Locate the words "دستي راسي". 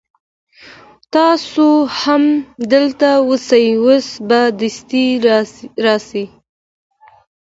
4.59-6.25